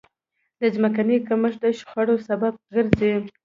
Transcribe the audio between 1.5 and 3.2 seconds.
د شخړو سبب ګرځي.